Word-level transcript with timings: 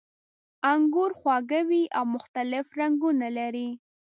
انګور 0.71 1.11
خواږه 1.19 1.61
وي 1.69 1.83
او 1.97 2.03
مختلف 2.15 2.65
رنګونه 2.79 3.27
لري. 3.37 3.69